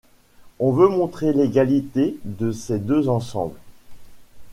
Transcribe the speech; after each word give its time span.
On 0.57 0.71
veut 0.71 0.87
montrer 0.87 1.31
l'égalité 1.31 2.17
de 2.25 2.51
ces 2.51 2.79
deux 2.79 3.07
ensembles. 3.07 3.59